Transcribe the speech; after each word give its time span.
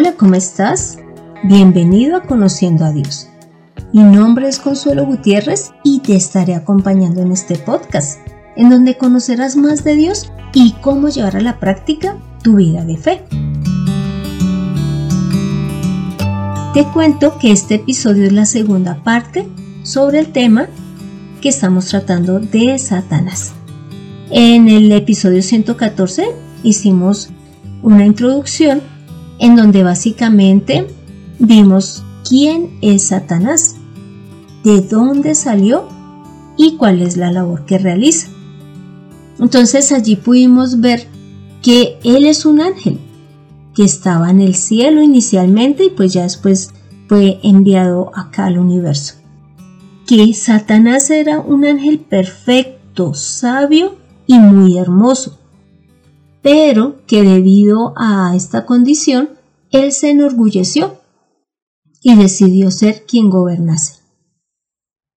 Hola, 0.00 0.14
¿cómo 0.16 0.34
estás? 0.34 0.96
Bienvenido 1.44 2.16
a 2.16 2.22
Conociendo 2.22 2.86
a 2.86 2.90
Dios. 2.90 3.28
Mi 3.92 4.02
nombre 4.02 4.48
es 4.48 4.58
Consuelo 4.58 5.04
Gutiérrez 5.04 5.72
y 5.84 6.00
te 6.00 6.16
estaré 6.16 6.54
acompañando 6.54 7.20
en 7.20 7.32
este 7.32 7.58
podcast, 7.58 8.18
en 8.56 8.70
donde 8.70 8.96
conocerás 8.96 9.56
más 9.56 9.84
de 9.84 9.96
Dios 9.96 10.32
y 10.54 10.72
cómo 10.80 11.10
llevar 11.10 11.36
a 11.36 11.42
la 11.42 11.60
práctica 11.60 12.16
tu 12.42 12.56
vida 12.56 12.82
de 12.82 12.96
fe. 12.96 13.24
Te 16.72 16.84
cuento 16.94 17.36
que 17.38 17.52
este 17.52 17.74
episodio 17.74 18.24
es 18.24 18.32
la 18.32 18.46
segunda 18.46 19.02
parte 19.02 19.46
sobre 19.82 20.20
el 20.20 20.32
tema 20.32 20.68
que 21.42 21.50
estamos 21.50 21.88
tratando 21.88 22.40
de 22.40 22.78
Satanás. 22.78 23.52
En 24.30 24.70
el 24.70 24.90
episodio 24.92 25.42
114 25.42 26.24
hicimos 26.62 27.28
una 27.82 28.06
introducción 28.06 28.80
en 29.40 29.56
donde 29.56 29.82
básicamente 29.82 30.86
vimos 31.38 32.04
quién 32.28 32.78
es 32.82 33.08
Satanás, 33.08 33.76
de 34.62 34.82
dónde 34.82 35.34
salió 35.34 35.88
y 36.56 36.76
cuál 36.76 37.00
es 37.00 37.16
la 37.16 37.32
labor 37.32 37.64
que 37.64 37.78
realiza. 37.78 38.28
Entonces 39.38 39.90
allí 39.92 40.16
pudimos 40.16 40.80
ver 40.80 41.08
que 41.62 41.98
él 42.04 42.26
es 42.26 42.44
un 42.44 42.60
ángel 42.60 43.00
que 43.74 43.84
estaba 43.84 44.30
en 44.30 44.42
el 44.42 44.54
cielo 44.54 45.02
inicialmente 45.02 45.84
y 45.84 45.90
pues 45.90 46.12
ya 46.12 46.24
después 46.24 46.74
fue 47.08 47.40
enviado 47.42 48.12
acá 48.14 48.46
al 48.46 48.58
universo. 48.58 49.14
Que 50.06 50.34
Satanás 50.34 51.08
era 51.08 51.40
un 51.40 51.64
ángel 51.64 52.00
perfecto, 52.00 53.14
sabio 53.14 53.96
y 54.26 54.38
muy 54.38 54.76
hermoso 54.76 55.39
pero 56.42 57.04
que 57.06 57.22
debido 57.22 57.92
a 57.96 58.34
esta 58.34 58.66
condición, 58.66 59.30
él 59.70 59.92
se 59.92 60.10
enorgulleció 60.10 60.98
y 62.02 62.14
decidió 62.16 62.70
ser 62.70 63.04
quien 63.06 63.30
gobernase. 63.30 64.00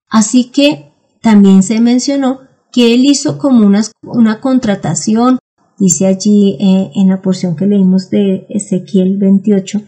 Así 0.09 0.45
que 0.51 0.91
también 1.21 1.63
se 1.63 1.79
mencionó 1.79 2.41
que 2.71 2.93
él 2.93 3.05
hizo 3.05 3.37
como 3.37 3.65
una, 3.65 3.81
una 4.01 4.41
contratación, 4.41 5.39
dice 5.77 6.07
allí 6.07 6.57
eh, 6.59 6.91
en 6.95 7.09
la 7.09 7.21
porción 7.21 7.55
que 7.55 7.65
leímos 7.65 8.09
de 8.09 8.45
Ezequiel 8.49 9.17
28, 9.17 9.81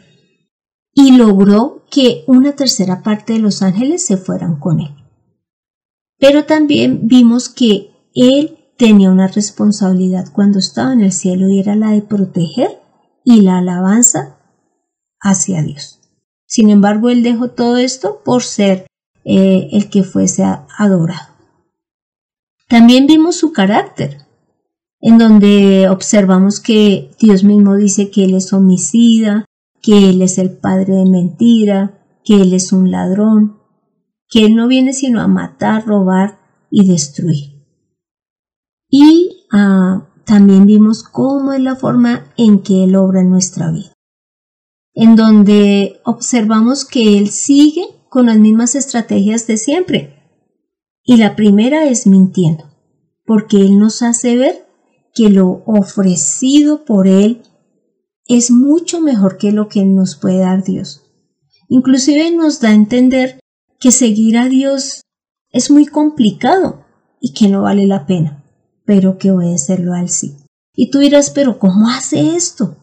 y 0.93 1.17
logró 1.17 1.85
que 1.91 2.23
una 2.27 2.53
tercera 2.53 3.03
parte 3.03 3.33
de 3.33 3.39
los 3.39 3.61
ángeles 3.61 4.05
se 4.05 4.17
fueran 4.17 4.59
con 4.59 4.79
él. 4.79 4.95
Pero 6.17 6.45
también 6.45 7.07
vimos 7.07 7.49
que 7.49 7.91
él 8.13 8.57
tenía 8.77 9.09
una 9.09 9.27
responsabilidad 9.27 10.31
cuando 10.31 10.59
estaba 10.59 10.93
en 10.93 11.01
el 11.01 11.11
cielo 11.11 11.47
y 11.49 11.59
era 11.59 11.75
la 11.75 11.91
de 11.91 12.01
proteger 12.01 12.81
y 13.23 13.41
la 13.41 13.57
alabanza 13.57 14.37
hacia 15.19 15.61
Dios. 15.61 15.99
Sin 16.45 16.69
embargo, 16.69 17.09
él 17.09 17.23
dejó 17.23 17.49
todo 17.49 17.77
esto 17.77 18.21
por 18.23 18.43
ser 18.43 18.87
eh, 19.23 19.69
el 19.71 19.89
que 19.89 20.03
fuese 20.03 20.43
adorado. 20.43 21.33
También 22.67 23.07
vimos 23.07 23.35
su 23.35 23.51
carácter, 23.51 24.25
en 24.99 25.17
donde 25.17 25.87
observamos 25.89 26.59
que 26.59 27.11
Dios 27.19 27.43
mismo 27.43 27.75
dice 27.75 28.09
que 28.09 28.25
Él 28.25 28.35
es 28.35 28.53
homicida, 28.53 29.45
que 29.81 30.09
Él 30.09 30.21
es 30.21 30.37
el 30.37 30.51
padre 30.51 30.93
de 30.93 31.05
mentira, 31.05 31.99
que 32.23 32.41
Él 32.41 32.53
es 32.53 32.71
un 32.71 32.89
ladrón, 32.89 33.59
que 34.27 34.45
Él 34.45 34.55
no 34.55 34.67
viene 34.67 34.93
sino 34.93 35.21
a 35.21 35.27
matar, 35.27 35.85
robar 35.85 36.39
y 36.71 36.87
destruir. 36.87 37.54
Y 38.97 39.45
ah, 39.51 40.07
también 40.25 40.65
vimos 40.65 41.03
cómo 41.03 41.51
es 41.51 41.59
la 41.59 41.75
forma 41.75 42.31
en 42.37 42.63
que 42.63 42.85
Él 42.85 42.95
obra 42.95 43.19
en 43.19 43.29
nuestra 43.29 43.69
vida, 43.69 43.91
en 44.93 45.17
donde 45.17 45.99
observamos 46.05 46.85
que 46.85 47.17
Él 47.17 47.29
sigue 47.29 47.85
con 48.09 48.27
las 48.27 48.37
mismas 48.37 48.73
estrategias 48.73 49.47
de 49.47 49.57
siempre. 49.57 50.23
Y 51.03 51.17
la 51.17 51.35
primera 51.35 51.83
es 51.89 52.07
mintiendo, 52.07 52.71
porque 53.25 53.57
Él 53.57 53.79
nos 53.79 54.01
hace 54.01 54.37
ver 54.37 54.65
que 55.13 55.29
lo 55.29 55.63
ofrecido 55.65 56.85
por 56.85 57.09
Él 57.09 57.41
es 58.27 58.49
mucho 58.49 59.01
mejor 59.01 59.37
que 59.37 59.51
lo 59.51 59.67
que 59.67 59.83
nos 59.83 60.15
puede 60.15 60.39
dar 60.39 60.63
Dios. 60.63 61.01
Inclusive 61.67 62.31
nos 62.31 62.61
da 62.61 62.69
a 62.69 62.73
entender 62.73 63.41
que 63.77 63.91
seguir 63.91 64.37
a 64.37 64.47
Dios 64.47 65.01
es 65.49 65.69
muy 65.69 65.85
complicado 65.85 66.85
y 67.19 67.33
que 67.33 67.49
no 67.49 67.63
vale 67.63 67.87
la 67.87 68.05
pena 68.05 68.43
pero 68.85 69.17
que 69.17 69.31
obedecerlo 69.31 69.93
al 69.93 70.09
sí. 70.09 70.37
Y 70.73 70.91
tú 70.91 70.99
dirás, 70.99 71.29
pero 71.29 71.57
¿cómo 71.59 71.89
hace 71.89 72.35
esto? 72.35 72.77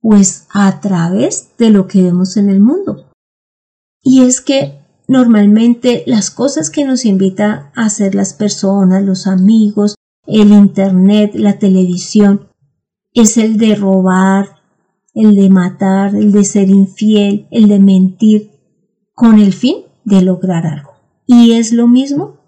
Pues 0.00 0.46
a 0.50 0.80
través 0.80 1.50
de 1.58 1.70
lo 1.70 1.86
que 1.86 2.02
vemos 2.02 2.36
en 2.36 2.48
el 2.48 2.60
mundo. 2.60 3.10
Y 4.02 4.22
es 4.22 4.40
que 4.40 4.78
normalmente 5.06 6.04
las 6.06 6.30
cosas 6.30 6.70
que 6.70 6.84
nos 6.84 7.04
invita 7.04 7.72
a 7.74 7.86
hacer 7.86 8.14
las 8.14 8.32
personas, 8.32 9.02
los 9.02 9.26
amigos, 9.26 9.94
el 10.26 10.52
Internet, 10.52 11.32
la 11.34 11.58
televisión, 11.58 12.48
es 13.12 13.36
el 13.36 13.56
de 13.56 13.74
robar, 13.74 14.58
el 15.14 15.34
de 15.34 15.50
matar, 15.50 16.14
el 16.14 16.32
de 16.32 16.44
ser 16.44 16.68
infiel, 16.68 17.48
el 17.50 17.68
de 17.68 17.78
mentir, 17.78 18.50
con 19.14 19.38
el 19.40 19.52
fin 19.52 19.78
de 20.04 20.22
lograr 20.22 20.66
algo. 20.66 20.92
Y 21.26 21.52
es 21.52 21.72
lo 21.72 21.88
mismo 21.88 22.38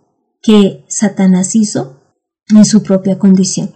que 0.42 0.84
Satanás 0.88 1.56
hizo 1.56 2.00
en 2.55 2.65
su 2.65 2.83
propia 2.83 3.19
condición. 3.19 3.72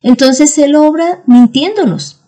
Entonces 0.00 0.56
Él 0.58 0.76
obra 0.76 1.22
mintiéndonos, 1.26 2.20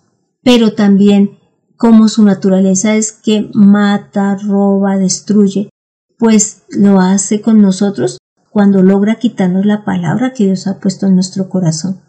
pero 0.42 0.72
también 0.72 1.38
como 1.76 2.08
su 2.08 2.24
naturaleza 2.24 2.94
es 2.96 3.12
que 3.12 3.48
mata, 3.54 4.36
roba, 4.36 4.98
destruye, 4.98 5.70
pues 6.18 6.64
lo 6.68 7.00
hace 7.00 7.40
con 7.40 7.62
nosotros 7.62 8.18
cuando 8.50 8.82
logra 8.82 9.14
quitarnos 9.14 9.64
la 9.64 9.84
palabra 9.84 10.34
que 10.34 10.44
Dios 10.44 10.66
ha 10.66 10.78
puesto 10.78 11.06
en 11.06 11.14
nuestro 11.14 11.48
corazón. 11.48 12.02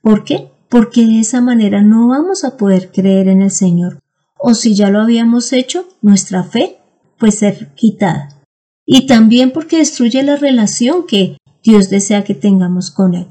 ¿Por 0.00 0.24
qué? 0.24 0.50
Porque 0.70 1.04
de 1.04 1.20
esa 1.20 1.40
manera 1.40 1.82
no 1.82 2.08
vamos 2.08 2.44
a 2.44 2.56
poder 2.56 2.90
creer 2.90 3.28
en 3.28 3.42
el 3.42 3.50
Señor. 3.50 3.98
O 4.38 4.54
si 4.54 4.74
ya 4.74 4.88
lo 4.90 5.00
habíamos 5.02 5.52
hecho, 5.52 5.86
nuestra 6.00 6.44
fe 6.44 6.78
puede 7.18 7.32
ser 7.32 7.74
quitada. 7.74 8.30
Y 8.86 9.06
también 9.06 9.52
porque 9.52 9.78
destruye 9.78 10.22
la 10.22 10.36
relación 10.36 11.04
que 11.06 11.36
Dios 11.62 11.90
desea 11.90 12.24
que 12.24 12.34
tengamos 12.34 12.90
con 12.90 13.14
Él. 13.14 13.26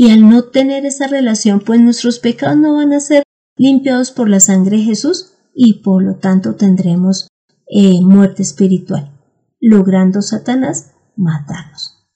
Y 0.00 0.12
al 0.12 0.28
no 0.28 0.44
tener 0.44 0.86
esa 0.86 1.08
relación, 1.08 1.58
pues 1.58 1.80
nuestros 1.80 2.20
pecados 2.20 2.56
no 2.56 2.74
van 2.74 2.92
a 2.92 3.00
ser 3.00 3.24
limpiados 3.56 4.12
por 4.12 4.30
la 4.30 4.38
sangre 4.38 4.76
de 4.76 4.84
Jesús 4.84 5.32
y 5.52 5.82
por 5.82 6.04
lo 6.04 6.14
tanto 6.14 6.54
tendremos 6.54 7.26
eh, 7.66 8.00
muerte 8.00 8.42
espiritual, 8.42 9.10
logrando 9.60 10.22
Satanás 10.22 10.92
matarnos. 11.16 12.06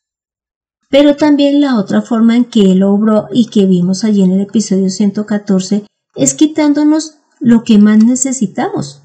Pero 0.91 1.17
también 1.17 1.61
la 1.61 1.77
otra 1.77 2.03
forma 2.03 2.37
en 2.37 2.45
que 2.45 2.71
él 2.71 2.85
obró 2.85 3.27
y 3.33 3.47
que 3.47 3.67
vimos 3.67 4.05
allí 4.05 4.23
en 4.23 4.31
el 4.31 4.43
episodio 4.43 4.89
114 4.89 5.85
es 6.15 6.35
quitándonos 6.35 7.19
lo 7.41 7.65
que 7.65 7.79
más 7.79 8.05
necesitamos, 8.05 9.03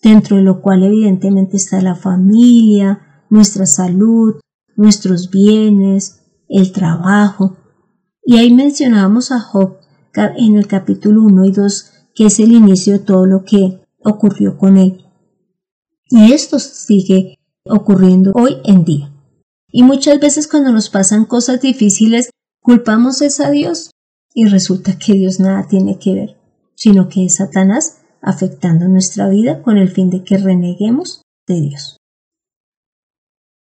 dentro 0.00 0.36
de 0.36 0.42
lo 0.42 0.62
cual 0.62 0.84
evidentemente 0.84 1.56
está 1.56 1.80
la 1.80 1.96
familia, 1.96 3.24
nuestra 3.28 3.66
salud, 3.66 4.36
nuestros 4.76 5.30
bienes, 5.30 6.19
el 6.50 6.72
trabajo. 6.72 7.56
Y 8.22 8.36
ahí 8.36 8.52
mencionábamos 8.52 9.32
a 9.32 9.40
Job 9.40 9.78
en 10.14 10.56
el 10.56 10.66
capítulo 10.66 11.22
1 11.22 11.44
y 11.46 11.52
2, 11.52 11.92
que 12.14 12.26
es 12.26 12.40
el 12.40 12.52
inicio 12.52 12.94
de 12.94 12.98
todo 12.98 13.24
lo 13.24 13.44
que 13.44 13.80
ocurrió 14.04 14.58
con 14.58 14.76
él. 14.76 15.06
Y 16.10 16.32
esto 16.32 16.58
sigue 16.58 17.38
ocurriendo 17.64 18.32
hoy 18.34 18.56
en 18.64 18.84
día. 18.84 19.12
Y 19.68 19.84
muchas 19.84 20.18
veces 20.18 20.48
cuando 20.48 20.72
nos 20.72 20.90
pasan 20.90 21.24
cosas 21.24 21.60
difíciles, 21.60 22.30
culpamos 22.60 23.22
es 23.22 23.40
a 23.40 23.50
Dios 23.50 23.92
y 24.34 24.46
resulta 24.46 24.98
que 24.98 25.14
Dios 25.14 25.38
nada 25.38 25.68
tiene 25.68 25.98
que 25.98 26.14
ver, 26.14 26.36
sino 26.74 27.08
que 27.08 27.24
es 27.24 27.36
Satanás 27.36 27.98
afectando 28.20 28.88
nuestra 28.88 29.28
vida 29.28 29.62
con 29.62 29.78
el 29.78 29.88
fin 29.88 30.10
de 30.10 30.24
que 30.24 30.38
reneguemos 30.38 31.22
de 31.46 31.60
Dios. 31.60 31.99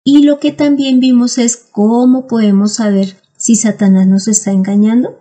Y 0.03 0.24
lo 0.24 0.39
que 0.39 0.51
también 0.51 1.00
vimos 1.00 1.38
es 1.38 1.56
cómo 1.56 2.27
podemos 2.27 2.74
saber 2.75 3.21
si 3.38 3.56
Satanás 3.56 4.07
nos 4.07 4.27
está 4.27 4.51
engañando. 4.51 5.19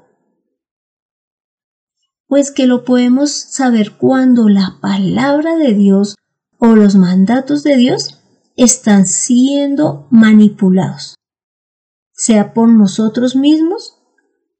Pues 2.27 2.51
que 2.51 2.67
lo 2.67 2.85
podemos 2.85 3.31
saber 3.31 3.97
cuando 3.97 4.49
la 4.49 4.79
palabra 4.81 5.57
de 5.57 5.75
Dios 5.75 6.17
o 6.59 6.77
los 6.77 6.95
mandatos 6.95 7.63
de 7.63 7.77
Dios 7.77 8.21
están 8.57 9.07
siendo 9.07 10.07
manipulados, 10.11 11.17
sea 12.13 12.53
por 12.53 12.69
nosotros 12.69 13.35
mismos 13.35 13.97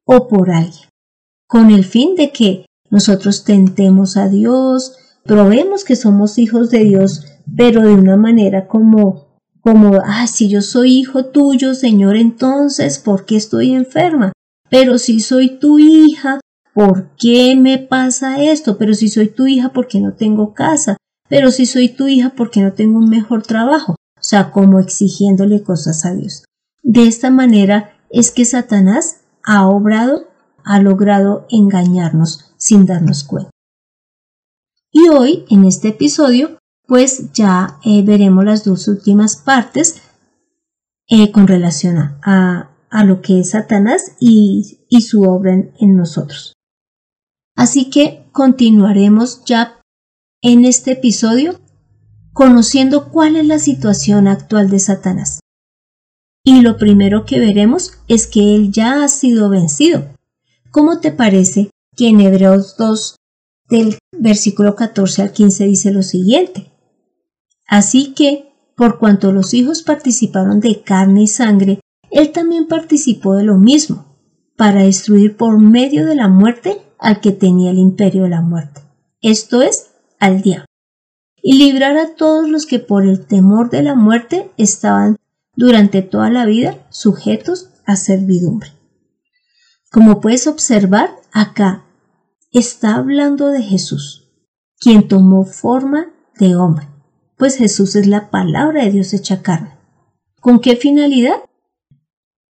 o 0.03 0.27
por 0.27 0.51
alguien, 0.51 0.89
con 1.47 1.69
el 1.69 1.85
fin 1.85 2.15
de 2.15 2.31
que 2.31 2.65
nosotros 2.89 3.43
tentemos 3.43 4.17
a 4.17 4.27
Dios, 4.27 4.95
probemos 5.23 5.83
que 5.83 5.95
somos 5.95 6.39
hijos 6.39 6.71
de 6.71 6.79
Dios, 6.83 7.25
pero 7.55 7.83
de 7.83 7.93
una 7.93 8.17
manera 8.17 8.67
como 8.67 9.30
como, 9.61 9.99
ah, 10.05 10.27
si 10.27 10.49
yo 10.49 10.61
soy 10.61 10.97
hijo 10.97 11.25
tuyo, 11.25 11.75
Señor, 11.75 12.17
entonces, 12.17 12.99
¿por 12.99 13.25
qué 13.25 13.37
estoy 13.37 13.73
enferma? 13.73 14.33
Pero 14.69 14.97
si 14.97 15.19
soy 15.19 15.59
tu 15.59 15.79
hija, 15.79 16.39
¿por 16.73 17.09
qué 17.17 17.55
me 17.55 17.77
pasa 17.77 18.41
esto? 18.41 18.77
Pero 18.77 18.93
si 18.93 19.09
soy 19.09 19.27
tu 19.29 19.47
hija, 19.47 19.73
¿por 19.73 19.87
qué 19.87 19.99
no 19.99 20.13
tengo 20.13 20.53
casa? 20.53 20.97
Pero 21.29 21.51
si 21.51 21.65
soy 21.65 21.89
tu 21.89 22.07
hija, 22.07 22.31
¿por 22.31 22.49
qué 22.49 22.61
no 22.61 22.73
tengo 22.73 22.97
un 22.97 23.09
mejor 23.09 23.43
trabajo? 23.43 23.93
O 23.93 24.23
sea, 24.23 24.51
como 24.51 24.79
exigiéndole 24.79 25.63
cosas 25.63 26.05
a 26.05 26.13
Dios. 26.13 26.45
De 26.83 27.07
esta 27.07 27.29
manera 27.29 27.93
es 28.09 28.31
que 28.31 28.45
Satanás 28.45 29.21
ha 29.43 29.67
obrado, 29.67 30.27
ha 30.63 30.79
logrado 30.81 31.45
engañarnos 31.49 32.53
sin 32.57 32.85
darnos 32.85 33.23
cuenta. 33.23 33.51
Y 34.91 35.07
hoy, 35.09 35.45
en 35.49 35.65
este 35.65 35.89
episodio, 35.89 36.57
pues 36.91 37.31
ya 37.31 37.79
eh, 37.85 38.03
veremos 38.03 38.43
las 38.43 38.65
dos 38.65 38.89
últimas 38.89 39.37
partes 39.37 40.01
eh, 41.07 41.31
con 41.31 41.47
relación 41.47 42.19
a, 42.21 42.69
lo 43.05 43.21
que 43.21 43.39
es 43.39 43.51
Satanás 43.51 44.17
y, 44.19 44.77
su 44.99 45.21
obra 45.21 45.53
en 45.53 45.95
nosotros. 45.95 46.51
Así 47.55 47.89
que 47.89 48.25
continuaremos 48.33 49.45
ya 49.45 49.79
en 50.41 50.65
este 50.65 50.91
episodio 50.91 51.61
conociendo 52.33 53.09
cuál 53.09 53.37
es 53.37 53.45
la 53.45 53.59
situación 53.59 54.27
actual 54.27 54.69
de 54.69 54.79
Satanás. 54.79 55.39
Y 56.43 56.59
lo 56.59 56.75
primero 56.75 57.23
que 57.23 57.39
veremos 57.39 57.93
es 58.09 58.27
que 58.27 58.53
él 58.53 58.73
ya 58.73 59.01
ha 59.01 59.07
sido 59.07 59.47
vencido. 59.47 60.09
¿Cómo 60.71 60.99
te 60.99 61.13
parece 61.13 61.69
que 61.95 62.09
en 62.09 62.19
Hebreos 62.19 62.75
2 62.77 63.15
del 63.69 63.97
versículo 64.11 64.75
14 64.75 65.21
al 65.21 65.31
15 65.31 65.65
dice 65.67 65.91
lo 65.93 66.03
siguiente? 66.03 66.70
Así 67.71 68.13
que, 68.13 68.53
por 68.75 68.99
cuanto 68.99 69.31
los 69.31 69.53
hijos 69.53 69.81
participaron 69.81 70.59
de 70.59 70.81
carne 70.81 71.23
y 71.23 71.27
sangre, 71.27 71.79
él 72.09 72.33
también 72.33 72.67
participó 72.67 73.35
de 73.35 73.45
lo 73.45 73.57
mismo, 73.57 74.17
para 74.57 74.83
destruir 74.83 75.37
por 75.37 75.57
medio 75.57 76.05
de 76.05 76.15
la 76.15 76.27
muerte 76.27 76.81
al 76.99 77.21
que 77.21 77.31
tenía 77.31 77.71
el 77.71 77.77
imperio 77.77 78.23
de 78.23 78.29
la 78.29 78.41
muerte, 78.41 78.81
esto 79.21 79.61
es, 79.61 79.91
al 80.19 80.41
diablo, 80.41 80.65
y 81.41 81.57
librar 81.59 81.95
a 81.95 82.13
todos 82.13 82.49
los 82.49 82.65
que 82.65 82.79
por 82.79 83.05
el 83.07 83.25
temor 83.25 83.69
de 83.69 83.83
la 83.83 83.95
muerte 83.95 84.51
estaban 84.57 85.15
durante 85.55 86.01
toda 86.01 86.29
la 86.29 86.45
vida 86.45 86.85
sujetos 86.89 87.69
a 87.85 87.95
servidumbre. 87.95 88.71
Como 89.89 90.19
puedes 90.19 90.45
observar 90.45 91.15
acá, 91.31 91.85
está 92.51 92.95
hablando 92.95 93.47
de 93.47 93.61
Jesús, 93.61 94.29
quien 94.77 95.07
tomó 95.07 95.45
forma 95.45 96.07
de 96.37 96.57
hombre, 96.57 96.90
pues 97.41 97.57
Jesús 97.57 97.95
es 97.95 98.05
la 98.05 98.29
palabra 98.29 98.83
de 98.83 98.91
Dios 98.91 99.15
hecha 99.15 99.41
carne. 99.41 99.71
¿Con 100.41 100.59
qué 100.59 100.75
finalidad? 100.75 101.37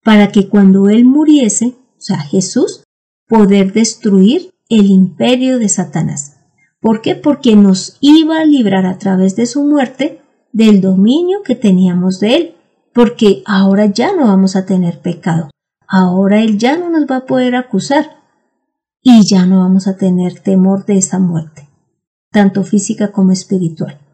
Para 0.02 0.32
que 0.32 0.48
cuando 0.48 0.88
Él 0.88 1.04
muriese, 1.04 1.74
o 1.76 2.00
sea, 2.00 2.20
Jesús, 2.20 2.84
poder 3.26 3.74
destruir 3.74 4.54
el 4.70 4.86
imperio 4.86 5.58
de 5.58 5.68
Satanás. 5.68 6.38
¿Por 6.80 7.02
qué? 7.02 7.14
Porque 7.16 7.54
nos 7.54 7.98
iba 8.00 8.38
a 8.38 8.46
librar 8.46 8.86
a 8.86 8.96
través 8.96 9.36
de 9.36 9.44
su 9.44 9.62
muerte 9.62 10.22
del 10.54 10.80
dominio 10.80 11.42
que 11.42 11.54
teníamos 11.54 12.18
de 12.18 12.36
él, 12.36 12.54
porque 12.94 13.42
ahora 13.44 13.84
ya 13.92 14.16
no 14.16 14.28
vamos 14.28 14.56
a 14.56 14.64
tener 14.64 15.02
pecado, 15.02 15.50
ahora 15.86 16.40
él 16.40 16.56
ya 16.56 16.78
no 16.78 16.88
nos 16.88 17.02
va 17.02 17.16
a 17.16 17.26
poder 17.26 17.56
acusar 17.56 18.22
y 19.02 19.26
ya 19.26 19.44
no 19.44 19.60
vamos 19.60 19.86
a 19.86 19.98
tener 19.98 20.40
temor 20.40 20.86
de 20.86 20.96
esa 20.96 21.18
muerte, 21.18 21.68
tanto 22.32 22.64
física 22.64 23.12
como 23.12 23.32
espiritual. 23.32 24.07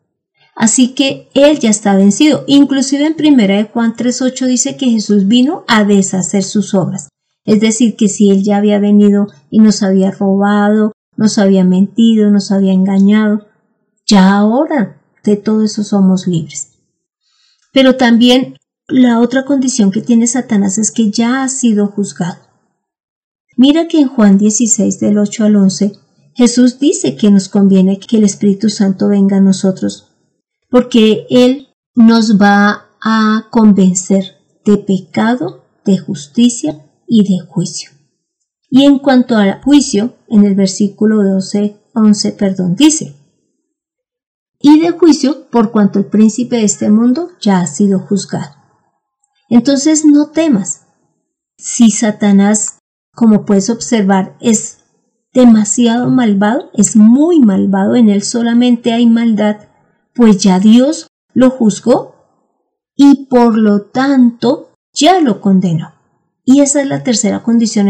Así 0.57 0.95
que 0.95 1.29
él 1.35 1.59
ya 1.59 1.71
está 1.71 1.97
vencido. 1.97 2.45
Inclusive 2.47 3.07
en 3.07 3.15
primera 3.15 3.57
de 3.57 3.65
Juan 3.65 3.95
3.8 3.95 4.47
dice 4.47 4.77
que 4.77 4.91
Jesús 4.91 5.27
vino 5.27 5.65
a 5.67 5.85
deshacer 5.85 6.45
sus 6.45 6.75
obras. 6.75 7.09
Es 7.45 7.61
decir, 7.61 7.97
que 7.97 8.09
si 8.09 8.31
él 8.31 8.43
ya 8.43 8.57
había 8.57 8.79
venido 8.79 9.27
y 9.51 9.59
nos 9.59 9.83
había 9.83 10.11
robado, 10.11 10.93
nos 11.17 11.39
había 11.39 11.65
mentido, 11.65 12.31
nos 12.31 12.51
había 12.51 12.73
engañado, 12.73 13.47
ya 14.07 14.35
ahora 14.35 15.01
de 15.23 15.37
todo 15.37 15.63
eso 15.65 15.85
somos 15.85 16.27
libres. 16.27 16.73
Pero 17.73 17.97
también 17.97 18.57
la 18.89 19.21
otra 19.21 19.45
condición 19.45 19.91
que 19.91 20.03
tiene 20.03 20.27
Satanás 20.27 20.79
es 20.79 20.91
que 20.91 21.11
ya 21.11 21.43
ha 21.43 21.49
sido 21.49 21.89
juzgado. 21.89 22.39
Mira 23.57 23.89
que 23.89 24.01
en 24.01 24.09
Juan 24.09 24.39
16 24.39 25.01
del 25.01 25.19
8 25.19 25.45
al 25.45 25.57
11 25.57 25.93
Jesús 26.35 26.81
dice 26.81 27.17
que 27.17 27.31
nos 27.31 27.49
conviene 27.49 27.99
que 28.01 28.17
el 28.17 28.25
Espíritu 28.25 28.69
Santo 28.69 29.09
venga 29.09 29.37
a 29.37 29.41
nosotros, 29.41 30.14
porque 30.71 31.27
Él 31.31 31.69
nos 31.95 32.41
va 32.41 32.87
a 33.01 33.49
convencer 33.51 34.37
de 34.65 34.79
pecado, 34.79 35.65
de 35.85 35.99
justicia 35.99 36.85
y 37.07 37.23
de 37.23 37.47
juicio. 37.47 37.91
Y 38.71 38.85
en 38.85 38.99
cuanto 38.99 39.37
al 39.37 39.63
juicio, 39.63 40.15
en 40.29 40.45
el 40.45 40.55
versículo 40.55 41.23
12, 41.23 41.77
11, 41.95 42.33
perdón, 42.33 42.75
dice, 42.75 43.15
y 44.61 44.81
de 44.81 44.93
juicio 44.93 45.51
por 45.51 45.71
cuanto 45.71 45.99
el 45.99 46.07
príncipe 46.07 46.57
de 46.57 46.65
este 46.65 46.89
mundo 46.91 47.29
ya 47.41 47.61
ha 47.61 47.67
sido 47.67 48.01
juzgado. 48.01 48.55
Entonces 49.51 50.05
no 50.07 50.31
temas. 50.31 50.87
Si 51.59 51.91
Satanás, 51.91 52.79
como 53.13 53.45
puedes 53.45 53.69
observar, 53.69 54.37
es 54.41 54.79
demasiado 55.35 56.09
malvado, 56.09 56.71
es 56.73 56.97
muy 56.97 57.41
malvado, 57.41 57.95
en 57.95 58.09
él 58.09 58.23
solamente 58.23 58.93
hay 58.93 59.07
maldad, 59.07 59.69
pues 60.15 60.39
ya 60.39 60.59
Dios 60.61 61.09
lo 61.33 61.51
juzgó 61.51 62.15
y 62.97 63.27
por 63.27 63.59
lo 63.59 63.83
tanto 63.83 64.71
ya 64.93 65.21
lo 65.21 65.41
condenó. 65.41 65.93
Y 66.45 66.61
esa 66.61 66.83
es 66.83 66.89
la 66.89 67.03
tercera 67.03 67.43
condición 67.43 67.89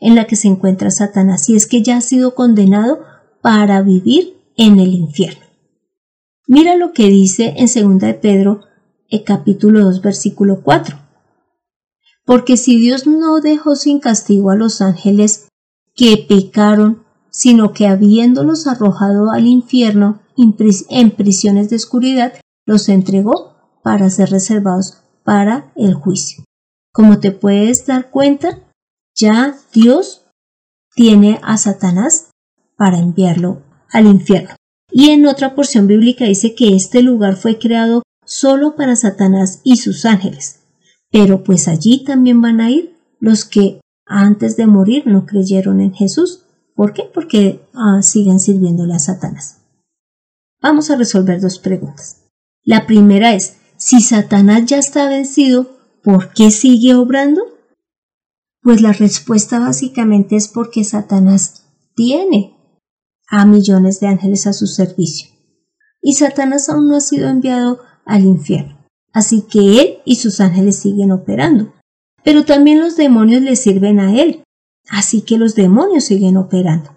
en, 0.00 0.14
la 0.14 0.26
que 0.26 0.36
se 0.36 0.48
encuentra 0.48 0.90
Satanás, 0.90 1.48
y 1.48 1.56
es 1.56 1.66
que 1.66 1.82
ya 1.82 1.98
ha 1.98 2.00
sido 2.00 2.34
condenado 2.34 3.00
para 3.42 3.82
vivir 3.82 4.36
en 4.56 4.80
el 4.80 4.94
infierno. 4.94 5.44
Mira 6.48 6.76
lo 6.76 6.92
que 6.92 7.08
dice 7.08 7.54
en 7.56 7.66
2 7.66 8.00
de 8.00 8.14
Pedro, 8.14 8.62
el 9.08 9.24
capítulo 9.24 9.84
2, 9.84 10.00
versículo 10.02 10.62
4. 10.62 10.98
Porque 12.24 12.56
si 12.56 12.78
Dios 12.78 13.06
no 13.06 13.40
dejó 13.40 13.76
sin 13.76 14.00
castigo 14.00 14.50
a 14.50 14.56
los 14.56 14.80
ángeles 14.80 15.48
que 15.94 16.24
pecaron, 16.28 17.04
sino 17.30 17.72
que 17.72 17.86
habiéndolos 17.86 18.66
arrojado 18.66 19.30
al 19.30 19.46
infierno 19.46 20.20
en 20.36 21.10
prisiones 21.10 21.70
de 21.70 21.76
oscuridad, 21.76 22.34
los 22.66 22.88
entregó 22.88 23.56
para 23.82 24.10
ser 24.10 24.30
reservados 24.30 25.02
para 25.24 25.72
el 25.76 25.94
juicio. 25.94 26.44
Como 26.92 27.20
te 27.20 27.30
puedes 27.30 27.86
dar 27.86 28.10
cuenta, 28.10 28.60
ya 29.14 29.56
Dios 29.72 30.26
tiene 30.94 31.40
a 31.42 31.56
Satanás 31.58 32.30
para 32.76 32.98
enviarlo 32.98 33.62
al 33.90 34.06
infierno. 34.06 34.56
Y 34.90 35.10
en 35.10 35.26
otra 35.26 35.54
porción 35.54 35.86
bíblica 35.86 36.24
dice 36.24 36.54
que 36.54 36.74
este 36.74 37.02
lugar 37.02 37.36
fue 37.36 37.58
creado 37.58 38.02
solo 38.24 38.76
para 38.76 38.96
Satanás 38.96 39.60
y 39.62 39.76
sus 39.76 40.04
ángeles. 40.04 40.60
Pero 41.10 41.44
pues 41.44 41.68
allí 41.68 42.04
también 42.04 42.40
van 42.40 42.60
a 42.60 42.70
ir 42.70 42.96
los 43.20 43.44
que 43.44 43.80
antes 44.06 44.56
de 44.56 44.66
morir 44.66 45.04
no 45.06 45.26
creyeron 45.26 45.80
en 45.80 45.92
Jesús. 45.92 46.44
¿Por 46.74 46.92
qué? 46.92 47.04
Porque 47.12 47.60
ah, 47.74 48.02
siguen 48.02 48.40
sirviéndole 48.40 48.94
a 48.94 48.98
Satanás. 48.98 49.58
Vamos 50.66 50.90
a 50.90 50.96
resolver 50.96 51.40
dos 51.40 51.58
preguntas. 51.58 52.24
La 52.64 52.86
primera 52.86 53.34
es, 53.34 53.56
si 53.76 54.00
Satanás 54.00 54.66
ya 54.66 54.78
está 54.78 55.08
vencido, 55.08 55.76
¿Por 56.06 56.32
qué 56.32 56.52
sigue 56.52 56.94
obrando? 56.94 57.42
Pues 58.62 58.80
la 58.80 58.92
respuesta 58.92 59.58
básicamente 59.58 60.36
es 60.36 60.46
porque 60.46 60.84
Satanás 60.84 61.64
tiene 61.96 62.54
a 63.28 63.44
millones 63.44 63.98
de 63.98 64.06
ángeles 64.06 64.46
a 64.46 64.52
su 64.52 64.68
servicio. 64.68 65.30
Y 66.00 66.12
Satanás 66.12 66.68
aún 66.68 66.86
no 66.86 66.96
ha 66.96 67.00
sido 67.00 67.28
enviado 67.28 67.80
al 68.04 68.24
infierno. 68.24 68.86
Así 69.12 69.42
que 69.50 69.80
él 69.80 69.98
y 70.04 70.14
sus 70.14 70.38
ángeles 70.38 70.78
siguen 70.78 71.10
operando. 71.10 71.74
Pero 72.22 72.44
también 72.44 72.78
los 72.78 72.96
demonios 72.96 73.42
le 73.42 73.56
sirven 73.56 73.98
a 73.98 74.14
él. 74.14 74.44
Así 74.88 75.22
que 75.22 75.38
los 75.38 75.56
demonios 75.56 76.04
siguen 76.04 76.36
operando. 76.36 76.90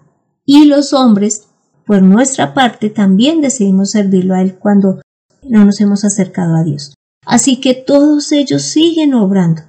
Y 0.44 0.66
los 0.66 0.92
hombres, 0.92 1.48
por 1.90 2.02
nuestra 2.02 2.54
parte, 2.54 2.88
también 2.88 3.40
decidimos 3.40 3.90
servirlo 3.90 4.36
a 4.36 4.42
él 4.42 4.54
cuando 4.54 5.00
no 5.42 5.64
nos 5.64 5.80
hemos 5.80 6.04
acercado 6.04 6.54
a 6.54 6.62
Dios. 6.62 6.94
Así 7.26 7.58
que 7.58 7.74
todos 7.74 8.30
ellos 8.30 8.62
siguen 8.62 9.12
obrando 9.12 9.62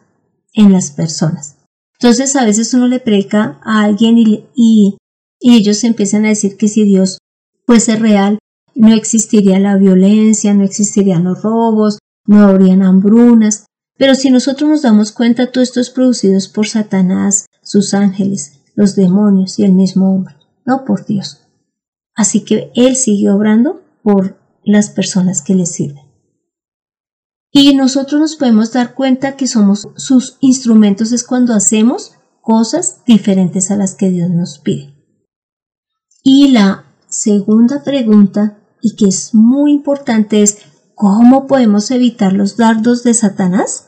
en 0.54 0.72
las 0.72 0.92
personas. 0.92 1.58
Entonces 2.00 2.36
a 2.36 2.46
veces 2.46 2.76
uno 2.76 2.88
le 2.88 3.00
predica 3.00 3.60
a 3.64 3.82
alguien 3.82 4.20
y, 4.20 4.46
y, 4.54 4.98
ellos 5.40 5.84
empiezan 5.84 6.26
a 6.26 6.28
decir 6.28 6.58
que 6.58 6.68
si 6.68 6.84
Dios 6.84 7.18
fuese 7.66 7.96
real, 7.96 8.38
no 8.76 8.94
existiría 8.94 9.58
la 9.58 9.78
violencia, 9.78 10.54
no 10.54 10.64
existirían 10.64 11.24
los 11.24 11.42
robos, 11.42 11.98
no 12.28 12.44
habrían 12.44 12.84
hambrunas. 12.84 13.66
Pero 13.98 14.14
si 14.14 14.30
nosotros 14.30 14.70
nos 14.70 14.84
damos 14.84 15.12
cuenta, 15.12 15.52
todo 15.52 15.64
esto 15.64 15.80
es 15.80 15.90
producido 15.90 16.38
por 16.54 16.68
Satanás, 16.68 17.48
sus 17.64 17.96
ángeles, 17.96 18.60
los 18.76 18.96
demonios 18.96 19.58
y 19.58 19.64
el 19.64 19.72
mismo 19.72 20.14
hombre, 20.14 20.36
no 20.68 20.86
por 20.86 21.04
Dios. 21.04 21.42
Así 22.16 22.44
que 22.44 22.72
Él 22.76 22.96
sigue 22.96 23.30
obrando 23.30 23.82
por 24.04 24.40
las 24.64 24.90
personas 24.90 25.42
que 25.42 25.56
le 25.56 25.66
sirven. 25.66 26.12
Y 27.52 27.76
nosotros 27.76 28.22
nos 28.22 28.36
podemos 28.36 28.72
dar 28.72 28.94
cuenta 28.94 29.36
que 29.36 29.48
somos 29.48 29.90
sus 29.98 30.38
instrumentos 30.40 31.12
es 31.12 31.24
cuando 31.24 31.54
hacemos 31.54 32.14
cosas 32.42 33.04
diferentes 33.06 33.72
a 33.72 33.76
las 33.76 33.96
que 33.96 34.10
Dios 34.10 34.30
nos 34.30 34.60
pide. 34.60 34.96
Y 36.24 36.50
la 36.50 36.86
segunda 37.10 37.84
pregunta, 37.84 38.58
y 38.82 38.96
que 38.96 39.08
es 39.08 39.34
muy 39.34 39.72
importante, 39.72 40.44
es 40.44 40.60
¿cómo 40.96 41.46
podemos 41.48 41.92
evitar 41.92 42.32
los 42.34 42.58
dardos 42.58 43.04
de 43.04 43.14
Satanás? 43.14 43.88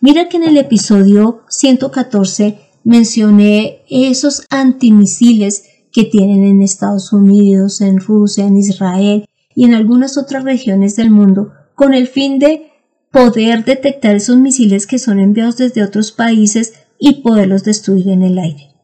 Mira 0.00 0.28
que 0.28 0.38
en 0.38 0.44
el 0.44 0.56
episodio 0.56 1.44
114 1.48 2.60
mencioné 2.82 3.84
esos 3.88 4.46
antimisiles 4.50 5.64
que 5.96 6.04
tienen 6.04 6.44
en 6.44 6.60
Estados 6.60 7.14
Unidos, 7.14 7.80
en 7.80 7.98
Rusia, 7.98 8.44
en 8.46 8.58
Israel 8.58 9.26
y 9.54 9.64
en 9.64 9.72
algunas 9.72 10.18
otras 10.18 10.44
regiones 10.44 10.94
del 10.94 11.10
mundo 11.10 11.52
con 11.74 11.94
el 11.94 12.06
fin 12.06 12.38
de 12.38 12.70
poder 13.10 13.64
detectar 13.64 14.14
esos 14.14 14.36
misiles 14.36 14.86
que 14.86 14.98
son 14.98 15.20
enviados 15.20 15.56
desde 15.56 15.82
otros 15.82 16.12
países 16.12 16.74
y 16.98 17.22
poderlos 17.22 17.64
destruir 17.64 18.10
en 18.10 18.22
el 18.22 18.38
aire. 18.38 18.74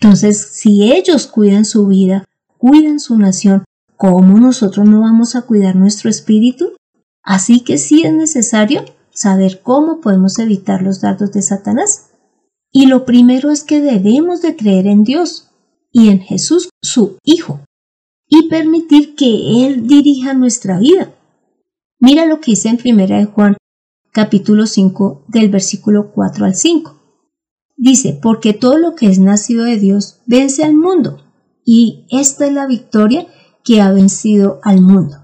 Entonces, 0.00 0.40
si 0.40 0.92
ellos 0.92 1.28
cuidan 1.28 1.64
su 1.64 1.86
vida, 1.86 2.24
cuidan 2.58 2.98
su 2.98 3.16
nación, 3.16 3.62
¿cómo 3.96 4.36
nosotros 4.36 4.88
no 4.88 5.02
vamos 5.02 5.36
a 5.36 5.42
cuidar 5.42 5.76
nuestro 5.76 6.10
espíritu? 6.10 6.72
Así 7.22 7.60
que 7.60 7.78
sí 7.78 8.02
es 8.02 8.12
necesario 8.12 8.84
saber 9.12 9.60
cómo 9.62 10.00
podemos 10.00 10.36
evitar 10.40 10.82
los 10.82 11.00
dardos 11.00 11.30
de 11.30 11.42
Satanás. 11.42 12.10
Y 12.72 12.86
lo 12.86 13.04
primero 13.04 13.52
es 13.52 13.62
que 13.62 13.80
debemos 13.80 14.42
de 14.42 14.56
creer 14.56 14.88
en 14.88 15.04
Dios 15.04 15.49
y 15.92 16.08
en 16.08 16.20
Jesús, 16.20 16.70
su 16.82 17.18
Hijo, 17.24 17.60
y 18.28 18.48
permitir 18.48 19.14
que 19.16 19.66
Él 19.66 19.86
dirija 19.86 20.34
nuestra 20.34 20.78
vida. 20.78 21.14
Mira 21.98 22.26
lo 22.26 22.40
que 22.40 22.52
dice 22.52 22.68
en 22.68 22.76
Primera 22.76 23.18
de 23.18 23.26
Juan, 23.26 23.56
capítulo 24.12 24.66
5, 24.66 25.24
del 25.28 25.50
versículo 25.50 26.12
4 26.12 26.44
al 26.44 26.54
5. 26.54 26.96
Dice, 27.76 28.18
porque 28.22 28.52
todo 28.52 28.78
lo 28.78 28.94
que 28.94 29.06
es 29.06 29.18
nacido 29.18 29.64
de 29.64 29.78
Dios 29.78 30.20
vence 30.26 30.64
al 30.64 30.74
mundo, 30.74 31.22
y 31.64 32.06
esta 32.10 32.46
es 32.46 32.52
la 32.52 32.66
victoria 32.66 33.26
que 33.64 33.80
ha 33.80 33.90
vencido 33.92 34.60
al 34.62 34.80
mundo, 34.80 35.16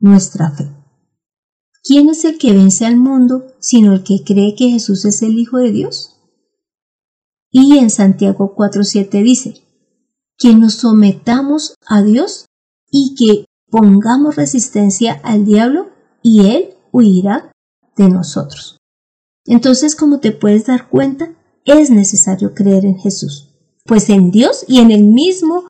nuestra 0.00 0.50
fe. 0.50 0.70
¿Quién 1.82 2.08
es 2.08 2.24
el 2.24 2.38
que 2.38 2.52
vence 2.52 2.86
al 2.86 2.96
mundo 2.96 3.46
sino 3.58 3.92
el 3.92 4.02
que 4.04 4.24
cree 4.24 4.54
que 4.54 4.70
Jesús 4.70 5.04
es 5.04 5.22
el 5.22 5.38
Hijo 5.38 5.58
de 5.58 5.70
Dios? 5.70 6.16
Y 7.50 7.78
en 7.78 7.90
Santiago 7.90 8.54
4.7 8.56 9.22
dice, 9.22 9.63
que 10.38 10.54
nos 10.54 10.74
sometamos 10.74 11.74
a 11.86 12.02
Dios 12.02 12.46
y 12.90 13.14
que 13.16 13.46
pongamos 13.70 14.36
resistencia 14.36 15.20
al 15.24 15.44
diablo 15.44 15.90
y 16.22 16.46
él 16.46 16.74
huirá 16.92 17.52
de 17.96 18.08
nosotros. 18.08 18.78
Entonces, 19.46 19.94
como 19.94 20.20
te 20.20 20.32
puedes 20.32 20.66
dar 20.66 20.88
cuenta, 20.88 21.34
es 21.64 21.90
necesario 21.90 22.54
creer 22.54 22.84
en 22.84 22.98
Jesús, 22.98 23.50
pues 23.84 24.08
en 24.10 24.30
Dios 24.30 24.64
y 24.68 24.80
en 24.80 24.90
el 24.90 25.04
mismo 25.04 25.66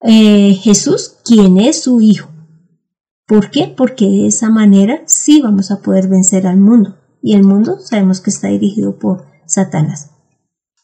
eh, 0.00 0.54
Jesús, 0.54 1.16
quien 1.24 1.58
es 1.58 1.82
su 1.82 2.00
Hijo. 2.00 2.30
¿Por 3.26 3.50
qué? 3.50 3.72
Porque 3.76 4.06
de 4.06 4.26
esa 4.28 4.48
manera 4.48 5.02
sí 5.06 5.42
vamos 5.42 5.70
a 5.70 5.80
poder 5.80 6.08
vencer 6.08 6.46
al 6.46 6.56
mundo. 6.56 6.96
Y 7.20 7.34
el 7.34 7.42
mundo 7.42 7.78
sabemos 7.80 8.20
que 8.20 8.30
está 8.30 8.48
dirigido 8.48 8.98
por 8.98 9.26
Satanás. 9.44 10.10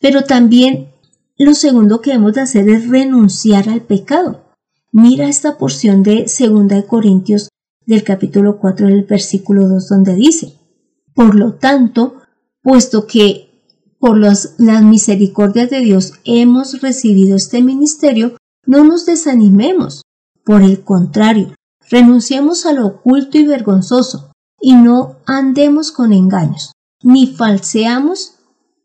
Pero 0.01 0.25
también 0.25 0.94
lo 1.37 1.55
segundo 1.55 2.01
que 2.01 2.13
hemos 2.13 2.35
de 2.35 2.43
hacer 2.43 2.69
es 2.69 2.89
renunciar 2.89 3.69
al 3.69 3.83
pecado. 3.83 4.45
Mira 4.93 5.29
esta 5.29 5.59
porción 5.59 6.03
de 6.03 6.27
2 6.27 6.85
Corintios 6.85 7.49
del 7.87 8.05
capítulo 8.05 8.59
4 8.59 8.87
del 8.87 9.03
versículo 9.03 9.69
2 9.69 9.89
donde 9.89 10.15
dice, 10.15 10.55
Por 11.15 11.35
lo 11.35 11.55
tanto, 11.55 12.23
puesto 12.63 13.07
que 13.07 13.51
por 13.99 14.19
las 14.19 14.55
misericordias 14.59 15.71
de 15.71 15.81
Dios 15.81 16.13
hemos 16.25 16.81
recibido 16.83 17.37
este 17.37 17.63
ministerio, 17.63 18.37
no 18.67 18.85
nos 18.85 19.07
desanimemos. 19.07 20.03
Por 20.45 20.63
el 20.63 20.85
contrario, 20.85 21.55
renunciemos 21.91 22.67
a 22.67 22.73
lo 22.73 22.87
oculto 22.87 23.39
y 23.39 23.47
vergonzoso, 23.47 24.33
y 24.61 24.75
no 24.75 25.17
andemos 25.27 25.91
con 25.91 26.13
engaños, 26.13 26.73
ni 27.03 27.27
falseamos 27.27 28.35